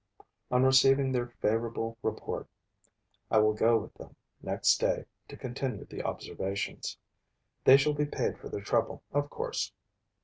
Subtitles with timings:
[0.49, 2.47] On receiving their favorable report,
[3.29, 6.97] I will go with them, next day, to continue the observations.
[7.65, 9.71] They shall be paid for their trouble, of course.